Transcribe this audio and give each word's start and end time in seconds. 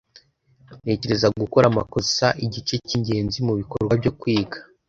Ntekereza 0.81 1.27
gukora 1.41 1.65
amakosa 1.71 2.25
igice 2.45 2.75
cyingenzi 2.87 3.37
mubikorwa 3.47 3.93
byo 4.01 4.11
kwiga. 4.19 4.57